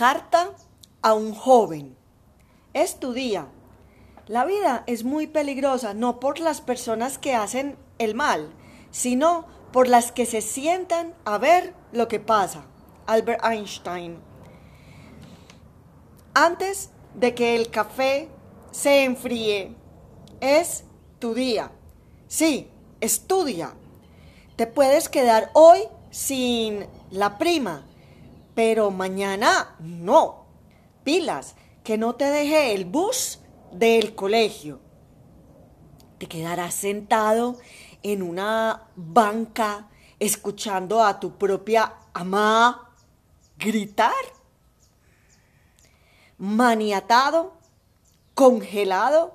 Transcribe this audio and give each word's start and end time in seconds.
Carta 0.00 0.56
a 1.02 1.12
un 1.12 1.34
joven. 1.34 1.94
Es 2.72 2.98
tu 2.98 3.12
día. 3.12 3.48
La 4.28 4.46
vida 4.46 4.82
es 4.86 5.04
muy 5.04 5.26
peligrosa 5.26 5.92
no 5.92 6.20
por 6.20 6.40
las 6.40 6.62
personas 6.62 7.18
que 7.18 7.34
hacen 7.34 7.76
el 7.98 8.14
mal, 8.14 8.50
sino 8.90 9.44
por 9.74 9.88
las 9.88 10.10
que 10.10 10.24
se 10.24 10.40
sientan 10.40 11.12
a 11.26 11.36
ver 11.36 11.74
lo 11.92 12.08
que 12.08 12.18
pasa. 12.18 12.64
Albert 13.04 13.44
Einstein. 13.44 14.18
Antes 16.32 16.88
de 17.12 17.34
que 17.34 17.54
el 17.54 17.70
café 17.70 18.30
se 18.70 19.04
enfríe, 19.04 19.76
es 20.40 20.84
tu 21.18 21.34
día. 21.34 21.72
Sí, 22.26 22.70
estudia. 23.02 23.74
Te 24.56 24.66
puedes 24.66 25.10
quedar 25.10 25.50
hoy 25.52 25.80
sin 26.10 26.86
la 27.10 27.36
prima, 27.36 27.84
pero 28.54 28.90
mañana 28.90 29.76
no. 29.80 30.46
Pilas, 31.04 31.54
que 31.84 31.98
no 31.98 32.14
te 32.14 32.24
deje 32.24 32.74
el 32.74 32.84
bus 32.84 33.40
del 33.72 34.14
colegio. 34.14 34.80
Te 36.18 36.26
quedarás 36.26 36.74
sentado 36.74 37.56
en 38.02 38.22
una 38.22 38.88
banca 38.96 39.88
escuchando 40.18 41.02
a 41.02 41.18
tu 41.18 41.38
propia 41.38 41.94
amá 42.12 42.94
gritar. 43.58 44.12
Maniatado, 46.38 47.54
congelado, 48.34 49.34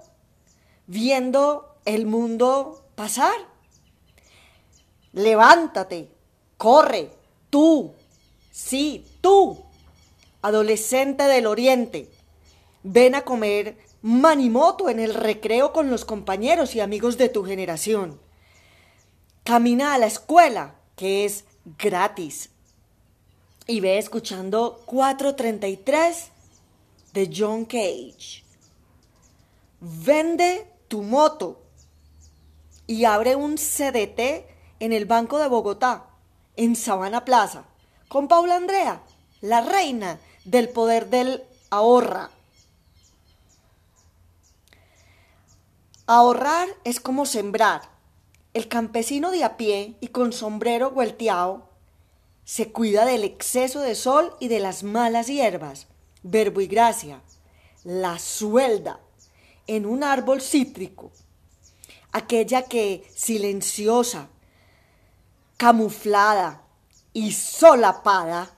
viendo 0.87 1.77
el 1.85 2.05
mundo 2.05 2.85
pasar. 2.95 3.35
Levántate, 5.13 6.11
corre, 6.57 7.11
tú, 7.49 7.93
sí, 8.55 9.05
tú, 9.19 9.57
adolescente 10.41 11.23
del 11.23 11.45
oriente, 11.45 12.09
ven 12.83 13.15
a 13.15 13.23
comer 13.23 13.77
manimoto 14.01 14.89
en 14.89 14.99
el 14.99 15.13
recreo 15.13 15.73
con 15.73 15.89
los 15.89 16.05
compañeros 16.05 16.73
y 16.73 16.79
amigos 16.79 17.17
de 17.17 17.27
tu 17.27 17.43
generación. 17.43 18.19
Camina 19.43 19.93
a 19.93 19.97
la 19.97 20.05
escuela, 20.05 20.75
que 20.95 21.25
es 21.25 21.43
gratis. 21.77 22.49
Y 23.67 23.81
ve 23.81 23.97
escuchando 23.97 24.81
433 24.85 26.29
de 27.13 27.31
John 27.35 27.65
Cage. 27.65 28.43
Vende 29.81 30.65
tu 30.87 31.01
moto 31.01 31.61
y 32.87 33.03
abre 33.05 33.35
un 33.35 33.55
CDT 33.57 34.45
en 34.79 34.93
el 34.93 35.05
Banco 35.05 35.39
de 35.39 35.47
Bogotá, 35.47 36.05
en 36.55 36.75
Sabana 36.75 37.25
Plaza, 37.25 37.65
con 38.15 38.29
Paula 38.29 38.55
Andrea, 38.55 39.01
la 39.41 39.59
reina 39.59 40.21
del 40.45 40.69
poder 40.69 41.09
del 41.09 41.43
ahorra. 41.69 42.31
Ahorrar 46.07 46.69
es 46.85 47.01
como 47.01 47.25
sembrar. 47.25 47.81
El 48.53 48.69
campesino 48.69 49.31
de 49.31 49.43
a 49.43 49.57
pie 49.57 49.97
y 49.99 50.07
con 50.07 50.31
sombrero 50.31 50.91
vuelteado 50.91 51.67
se 52.45 52.71
cuida 52.71 53.03
del 53.03 53.25
exceso 53.25 53.81
de 53.81 53.95
sol 53.95 54.33
y 54.39 54.47
de 54.47 54.59
las 54.59 54.83
malas 54.83 55.27
hierbas. 55.27 55.87
Verbo 56.23 56.61
y 56.61 56.67
gracia. 56.67 57.21
La 57.83 58.17
suelda 58.17 59.01
en 59.67 59.85
un 59.85 60.05
árbol 60.05 60.41
cítrico. 60.41 61.11
Aquella 62.13 62.61
que 62.61 63.05
silenciosa, 63.13 64.29
camuflada 65.57 66.64
y 67.15 67.31
solapada, 67.31 68.51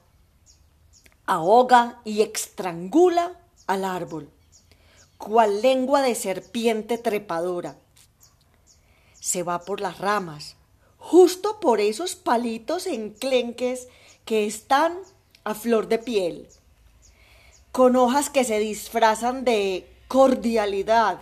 ahoga 1.28 2.02
y 2.04 2.24
estrangula 2.24 3.40
al 3.68 3.86
árbol, 3.86 4.32
cual 5.20 5.62
lengua 5.62 6.02
de 6.02 6.16
serpiente 6.16 6.98
trepadora. 6.98 7.78
Se 9.20 9.44
va 9.44 9.60
por 9.60 9.80
las 9.80 10.00
ramas, 10.00 10.56
justo 10.98 11.60
por 11.60 11.80
esos 11.80 12.16
palitos 12.16 12.88
enclenques 12.88 13.90
que 14.26 14.48
están 14.48 14.98
a 15.44 15.54
flor 15.54 15.88
de 15.88 16.00
piel, 16.00 16.48
con 17.72 17.96
hojas 17.96 18.32
que 18.32 18.44
se 18.44 18.58
disfrazan 18.58 19.46
de 19.46 19.88
cordialidad, 20.08 21.20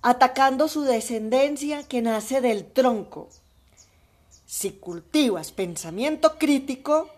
atacando 0.00 0.68
su 0.68 0.84
descendencia 0.84 1.86
que 1.86 2.00
nace 2.00 2.40
del 2.40 2.64
tronco 2.64 3.28
si 4.52 4.72
cultivas 4.72 5.50
pensamiento 5.50 6.36
crítico, 6.36 7.08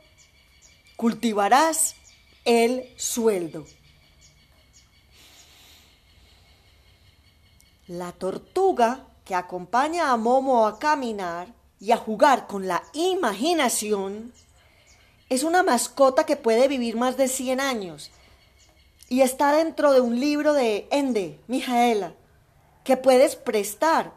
cultivarás 0.94 1.96
el 2.44 2.88
sueldo. 2.96 3.66
La 7.88 8.12
tortuga 8.12 9.08
que 9.24 9.34
acompaña 9.34 10.12
a 10.12 10.16
Momo 10.16 10.64
a 10.64 10.78
caminar 10.78 11.48
y 11.80 11.90
a 11.90 11.96
jugar 11.96 12.46
con 12.46 12.68
la 12.68 12.84
imaginación 12.92 14.32
es 15.28 15.42
una 15.42 15.64
mascota 15.64 16.26
que 16.26 16.36
puede 16.36 16.68
vivir 16.68 16.94
más 16.94 17.16
de 17.16 17.26
100 17.26 17.58
años 17.58 18.12
y 19.08 19.22
está 19.22 19.52
dentro 19.52 19.92
de 19.92 20.00
un 20.00 20.20
libro 20.20 20.52
de 20.52 20.86
Ende, 20.92 21.40
Mijaela, 21.48 22.14
que 22.84 22.96
puedes 22.96 23.34
prestar 23.34 24.12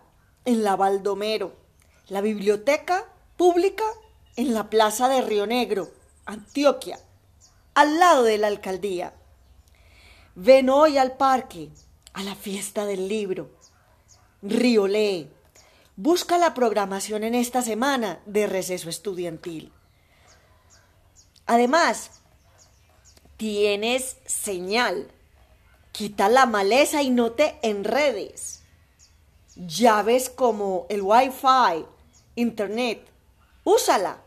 en 0.45 0.63
la 0.63 0.75
Baldomero 0.75 1.66
la 2.09 2.22
biblioteca 2.22 3.06
pública 3.35 3.84
en 4.35 4.53
la 4.53 4.69
plaza 4.69 5.09
de 5.09 5.22
Río 5.22 5.45
Negro, 5.45 5.91
Antioquia, 6.25 7.00
al 7.73 8.00
lado 8.00 8.23
de 8.23 8.38
la 8.38 8.47
alcaldía. 8.47 9.13
Ven 10.35 10.69
hoy 10.69 10.97
al 10.97 11.18
parque, 11.18 11.69
a 12.13 12.23
la 12.23 12.35
fiesta 12.35 12.85
del 12.85 13.07
libro. 13.07 13.51
Río 14.41 14.88
lee. 14.88 15.29
Busca 15.95 16.38
la 16.38 16.53
programación 16.53 17.23
en 17.23 17.35
esta 17.35 17.62
semana 17.62 18.19
de 18.25 18.47
receso 18.47 18.89
estudiantil. 18.89 19.74
Además, 21.45 22.22
tienes 23.35 24.18
señal. 24.25 25.12
Quita 25.91 26.29
la 26.29 26.45
maleza 26.45 27.01
y 27.01 27.09
no 27.09 27.31
te 27.31 27.57
enredes. 27.63 28.62
Llaves 29.56 30.29
como 30.29 30.85
el 30.89 31.01
Wi-Fi 31.01 31.97
Internet. 32.38 33.03
Úsala. 33.64 34.22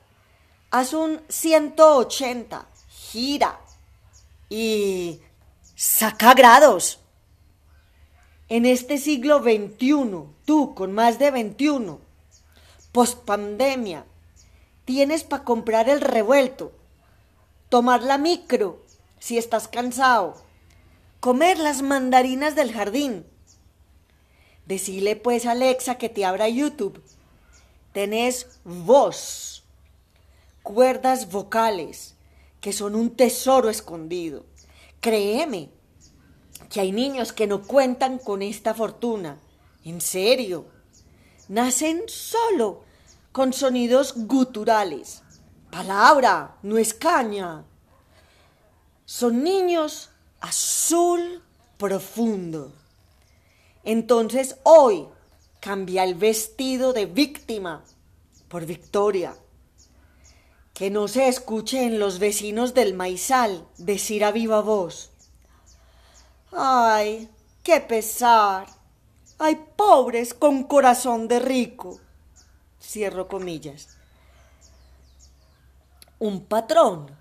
Haz 0.71 0.93
un 0.93 1.21
180. 1.29 2.67
Gira. 2.89 3.61
Y 4.51 5.21
saca 5.77 6.35
grados. 6.35 6.99
En 8.49 8.67
este 8.67 8.99
siglo 8.99 9.41
XXI, 9.43 10.25
tú 10.45 10.75
con 10.75 10.93
más 10.93 11.21
de 11.21 11.31
21, 11.31 12.01
post 12.91 13.25
pandemia, 13.25 14.05
tienes 14.85 15.23
para 15.23 15.45
comprar 15.45 15.89
el 15.89 16.01
revuelto, 16.01 16.73
tomar 17.69 18.03
la 18.03 18.19
micro 18.19 18.83
si 19.21 19.39
estás 19.39 19.69
cansado, 19.69 20.35
comer 21.21 21.61
las 21.61 21.83
mandarinas 21.83 22.57
del 22.57 22.73
jardín. 22.73 23.25
Decile 24.67 25.15
pues 25.15 25.47
a 25.47 25.53
Alexa 25.53 25.95
que 25.95 26.09
te 26.09 26.25
abra 26.25 26.49
YouTube 26.49 27.01
tenés 27.93 28.61
voz, 28.65 29.65
cuerdas 30.63 31.31
vocales, 31.31 32.15
que 32.61 32.73
son 32.73 32.95
un 32.95 33.17
tesoro 33.17 33.69
escondido. 33.71 34.45
Créeme 35.01 35.71
que 36.69 36.81
hay 36.81 36.93
niños 36.93 37.33
que 37.33 37.47
no 37.47 37.63
cuentan 37.63 38.19
con 38.19 38.43
esta 38.43 38.75
fortuna. 38.75 39.39
En 39.85 40.01
serio. 40.01 40.67
Nacen 41.49 42.03
solo 42.07 42.85
con 43.33 43.53
sonidos 43.53 44.15
guturales. 44.17 45.23
Palabra, 45.71 46.57
no 46.63 46.79
es 46.79 46.95
caña. 46.95 47.65
Son 49.05 49.43
niños 49.43 50.11
azul 50.41 51.43
profundo. 51.77 52.73
Entonces 53.83 54.57
hoy 54.63 55.09
Cambia 55.61 56.05
el 56.05 56.15
vestido 56.15 56.95
de 56.95 57.05
víctima 57.05 57.85
por 58.49 58.65
victoria. 58.65 59.37
Que 60.73 60.89
no 60.89 61.07
se 61.07 61.29
escuche 61.29 61.85
en 61.85 61.99
los 61.99 62.19
vecinos 62.19 62.73
del 62.73 62.95
maizal 62.95 63.67
decir 63.77 64.25
a 64.25 64.33
viva 64.33 64.63
voz. 64.63 65.11
Ay, 66.51 67.29
qué 67.63 67.81
pesar. 67.81 68.67
Hay 69.39 69.57
pobres 69.77 70.33
con 70.33 70.65
corazón 70.65 71.29
de 71.29 71.41
rico. 71.41 72.01
Cierro 72.81 73.29
comillas. 73.29 73.99
Un 76.19 76.47
patrón 76.47 77.15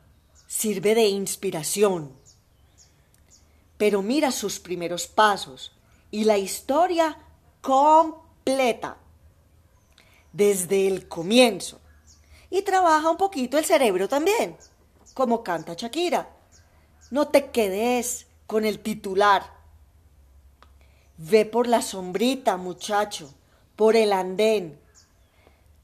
sirve 0.47 0.95
de 0.95 1.07
inspiración, 1.07 2.13
pero 3.77 4.01
mira 4.01 4.31
sus 4.31 4.59
primeros 4.59 5.07
pasos 5.07 5.74
y 6.09 6.24
la 6.24 6.38
historia 6.38 7.18
completa 7.62 8.28
desde 10.33 10.87
el 10.87 11.07
comienzo. 11.07 11.79
Y 12.49 12.63
trabaja 12.63 13.09
un 13.09 13.17
poquito 13.17 13.57
el 13.57 13.65
cerebro 13.65 14.07
también, 14.07 14.57
como 15.13 15.43
canta 15.43 15.73
Shakira. 15.75 16.29
No 17.11 17.27
te 17.27 17.51
quedes 17.51 18.27
con 18.47 18.65
el 18.65 18.79
titular. 18.79 19.43
Ve 21.17 21.45
por 21.45 21.67
la 21.67 21.81
sombrita, 21.81 22.57
muchacho, 22.57 23.33
por 23.75 23.95
el 23.95 24.13
andén. 24.13 24.79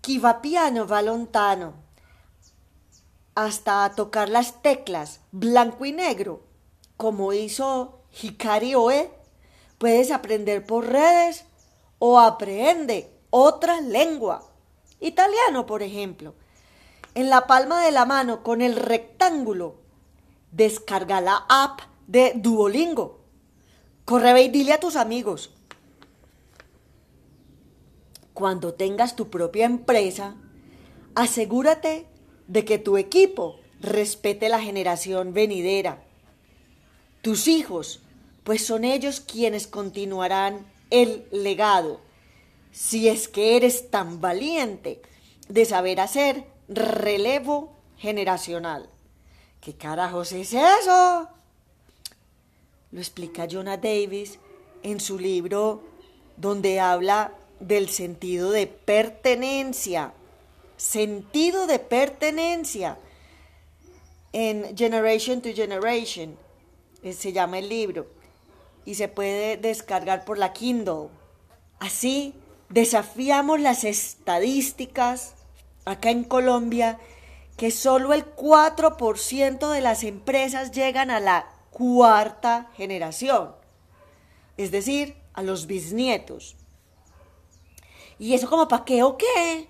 Qui 0.01 0.17
va 0.17 0.41
piano 0.41 0.87
va 0.87 1.01
lontano. 1.01 1.73
Hasta 3.35 3.91
tocar 3.95 4.29
las 4.29 4.61
teclas, 4.61 5.19
blanco 5.31 5.85
y 5.85 5.91
negro, 5.91 6.43
como 6.95 7.33
hizo 7.33 7.99
Hikari 8.21 8.75
Oe, 8.75 9.11
puedes 9.77 10.11
aprender 10.11 10.65
por 10.65 10.87
redes 10.87 11.45
o 11.99 12.19
aprende 12.19 13.09
otra 13.29 13.81
lengua. 13.81 14.49
Italiano, 14.99 15.65
por 15.65 15.83
ejemplo. 15.83 16.35
En 17.13 17.29
la 17.29 17.47
palma 17.47 17.83
de 17.83 17.91
la 17.91 18.05
mano, 18.05 18.43
con 18.43 18.61
el 18.61 18.75
rectángulo, 18.75 19.75
descarga 20.51 21.21
la 21.21 21.45
app 21.47 21.81
de 22.07 22.33
Duolingo. 22.35 23.19
Corre 24.03 24.43
y 24.43 24.49
dile 24.49 24.73
a 24.73 24.79
tus 24.79 24.95
amigos. 24.95 25.53
Cuando 28.33 28.73
tengas 28.73 29.15
tu 29.15 29.29
propia 29.29 29.65
empresa, 29.65 30.35
asegúrate 31.15 32.05
de 32.47 32.65
que 32.65 32.77
tu 32.77 32.97
equipo 32.97 33.59
respete 33.79 34.49
la 34.49 34.59
generación 34.59 35.33
venidera. 35.33 36.03
Tus 37.21 37.47
hijos, 37.47 38.01
pues 38.43 38.65
son 38.65 38.83
ellos 38.83 39.21
quienes 39.21 39.67
continuarán 39.67 40.65
el 40.89 41.27
legado 41.31 42.01
si 42.71 43.07
es 43.07 43.29
que 43.29 43.55
eres 43.55 43.89
tan 43.89 44.19
valiente 44.19 45.01
de 45.47 45.63
saber 45.63 46.01
hacer 46.01 46.43
relevo 46.67 47.73
generacional. 47.97 48.89
¿Qué 49.61 49.73
carajos 49.73 50.33
es 50.33 50.53
eso? 50.53 51.29
Lo 52.91 52.99
explica 52.99 53.47
Jonah 53.49 53.77
Davis 53.77 54.39
en 54.83 54.99
su 54.99 55.17
libro 55.17 55.83
donde 56.37 56.79
habla 56.81 57.33
del 57.59 57.89
sentido 57.89 58.51
de 58.51 58.67
pertenencia. 58.67 60.13
Sentido 60.75 61.67
de 61.67 61.79
pertenencia. 61.79 62.97
En 64.33 64.75
Generation 64.77 65.41
to 65.41 65.49
Generation 65.55 66.37
eh, 67.03 67.13
se 67.13 67.31
llama 67.31 67.59
el 67.59 67.69
libro 67.69 68.14
y 68.85 68.95
se 68.95 69.07
puede 69.07 69.57
descargar 69.57 70.25
por 70.25 70.37
la 70.37 70.53
Kindle. 70.53 71.09
Así 71.79 72.33
desafiamos 72.69 73.59
las 73.59 73.83
estadísticas 73.83 75.35
acá 75.85 76.09
en 76.09 76.23
Colombia 76.23 76.99
que 77.57 77.71
solo 77.71 78.13
el 78.13 78.35
4% 78.35 79.71
de 79.71 79.81
las 79.81 80.03
empresas 80.03 80.71
llegan 80.71 81.09
a 81.09 81.19
la 81.19 81.47
cuarta 81.71 82.69
generación, 82.75 83.55
es 84.57 84.71
decir, 84.71 85.15
a 85.33 85.41
los 85.41 85.67
bisnietos. 85.67 86.55
¿Y 88.19 88.33
eso 88.33 88.49
como 88.49 88.67
para 88.67 88.85
qué 88.85 89.03
o 89.03 89.17
qué? 89.17 89.67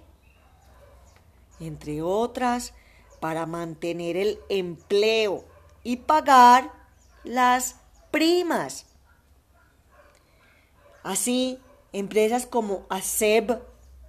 Entre 1.59 2.01
otras, 2.01 2.73
para 3.19 3.45
mantener 3.45 4.17
el 4.17 4.39
empleo 4.49 5.45
y 5.83 5.97
pagar 5.97 6.71
las 7.23 7.77
primas. 8.11 8.85
Así, 11.05 11.59
Empresas 11.93 12.47
como 12.47 12.87
ASEB 12.89 13.61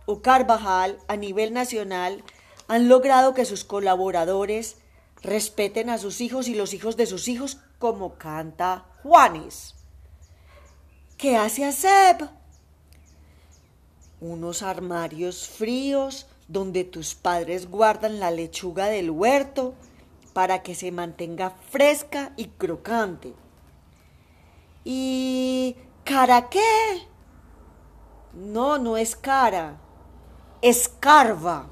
o 0.06 0.22
Carvajal 0.22 0.98
a 1.08 1.16
nivel 1.16 1.52
nacional 1.52 2.24
han 2.68 2.88
logrado 2.88 3.34
que 3.34 3.44
sus 3.44 3.64
colaboradores 3.64 4.78
respeten 5.22 5.90
a 5.90 5.98
sus 5.98 6.22
hijos 6.22 6.48
y 6.48 6.54
los 6.54 6.72
hijos 6.72 6.96
de 6.96 7.04
sus 7.04 7.28
hijos 7.28 7.58
como 7.78 8.14
canta 8.14 8.86
Juanes. 9.02 9.74
¿Qué 11.18 11.36
hace 11.36 11.66
ASEB? 11.66 12.30
Unos 14.20 14.62
armarios 14.62 15.48
fríos 15.48 16.26
donde 16.48 16.82
tus 16.82 17.14
padres 17.14 17.70
guardan 17.70 18.20
la 18.20 18.30
lechuga 18.30 18.86
del 18.86 19.10
huerto 19.10 19.74
para 20.32 20.62
que 20.62 20.74
se 20.74 20.90
mantenga 20.92 21.50
fresca 21.50 22.32
y 22.36 22.46
crocante. 22.46 23.34
¿Y 24.82 25.76
cara 26.06 26.48
qué? 26.48 27.06
No, 28.32 28.78
no 28.78 28.96
es 28.96 29.16
cara. 29.16 29.76
Es 30.62 30.88
Carva. 30.88 31.66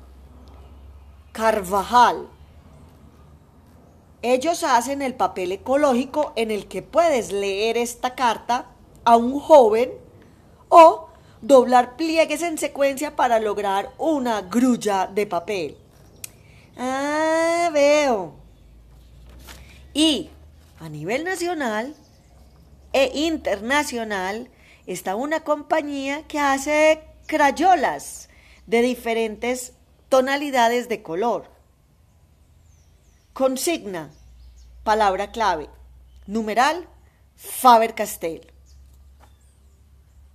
Carvajal. 1.33 2.29
Ellos 4.23 4.65
hacen 4.65 5.03
el 5.03 5.15
papel 5.15 5.53
ecológico 5.53 6.33
en 6.37 6.51
el 6.51 6.67
que 6.67 6.83
puedes 6.83 7.33
leer 7.33 7.77
esta 7.77 8.15
carta 8.15 8.67
a 9.05 9.17
un 9.17 9.39
joven 9.39 9.93
o 10.69 11.09
doblar 11.41 11.97
pliegues 11.97 12.43
en 12.43 12.59
secuencia 12.59 13.17
para 13.17 13.39
lograr 13.39 13.93
una 13.99 14.43
grulla 14.43 15.07
de 15.07 15.27
papel. 15.27 15.77
Ah, 16.77 17.71
veo. 17.73 18.35
Y 19.93 20.31
a 20.81 20.89
nivel 20.89 21.23
nacional 21.25 21.95
e 22.95 23.11
internacional 23.13 24.49
está 24.87 25.17
una 25.17 25.41
compañía 25.41 26.23
que 26.29 26.39
hace 26.39 27.03
crayolas 27.27 28.31
de 28.67 28.83
diferentes 28.83 29.73
tonalidades 30.09 30.89
de 30.89 31.03
color. 31.03 31.51
Consigna, 33.33 34.11
palabra 34.85 35.33
clave, 35.33 35.69
numeral 36.27 36.89
Faber 37.35 37.95
Castell. 37.95 38.54